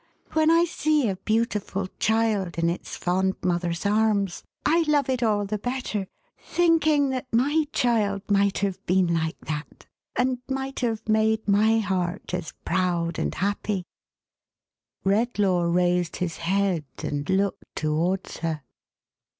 [0.33, 5.45] When I see a beautiful child in its fond mother's arms, I love it all
[5.45, 6.07] the better,
[6.39, 9.15] thinking that my child might hau 522 THE HAUNTED MAN.
[9.15, 9.85] been like that,
[10.15, 13.83] and might have made my heart as proud and happy/'
[15.05, 18.63] Redlaw raised his head, and looked towards her.